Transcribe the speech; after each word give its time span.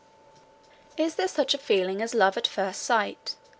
Is 0.97 1.13
there 1.13 1.27
such 1.27 1.53
a 1.53 1.59
feeling 1.59 2.01
as 2.01 2.15
love 2.15 2.35
at 2.35 2.47
first 2.47 2.81
sight? 2.81 3.35